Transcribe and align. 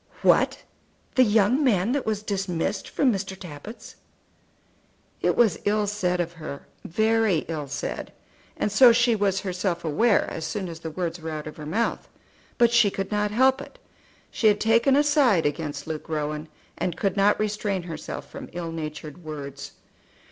"What! 0.23 0.63
the 1.13 1.23
young 1.23 1.63
man 1.63 1.91
that 1.91 2.07
was 2.07 2.23
dismissed 2.23 2.89
from 2.89 3.13
Mr. 3.13 3.37
Tappitt's?" 3.39 3.97
It 5.21 5.35
was 5.35 5.59
ill 5.63 5.85
said 5.85 6.19
of 6.19 6.33
her, 6.33 6.65
very 6.83 7.45
ill 7.47 7.67
said, 7.67 8.11
and 8.57 8.71
so 8.71 8.91
she 8.91 9.15
was 9.15 9.41
herself 9.41 9.85
aware 9.85 10.23
as 10.31 10.43
soon 10.43 10.69
as 10.69 10.79
the 10.79 10.89
words 10.89 11.19
were 11.21 11.29
out 11.29 11.45
of 11.45 11.57
her 11.57 11.67
mouth. 11.67 12.09
But 12.57 12.71
she 12.71 12.89
could 12.89 13.11
not 13.11 13.29
help 13.29 13.61
it. 13.61 13.77
She 14.31 14.47
had 14.47 14.59
taken 14.59 14.95
a 14.95 15.03
side 15.03 15.45
against 15.45 15.85
Luke 15.85 16.09
Rowan, 16.09 16.47
and 16.79 16.97
could 16.97 17.15
not 17.15 17.39
restrain 17.39 17.83
herself 17.83 18.27
from 18.27 18.49
ill 18.53 18.71
natured 18.71 19.23
words. 19.23 19.73